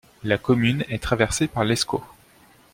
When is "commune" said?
0.39-0.83